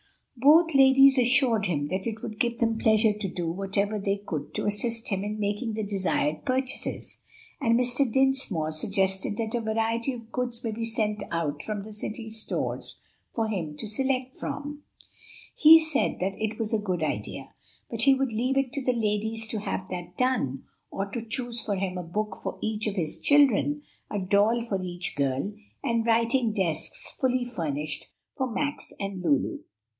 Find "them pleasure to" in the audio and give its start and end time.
2.57-3.27